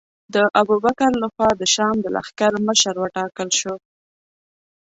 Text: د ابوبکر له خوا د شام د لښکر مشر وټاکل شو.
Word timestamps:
د 0.33 0.35
ابوبکر 0.61 1.11
له 1.21 1.27
خوا 1.33 1.49
د 1.57 1.63
شام 1.73 1.95
د 2.01 2.05
لښکر 2.15 2.53
مشر 2.67 2.95
وټاکل 2.99 3.49
شو. 3.59 3.75